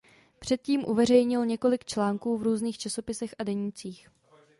[0.39, 4.09] Předtím uveřejnil několik článků v různých časopisech a denících.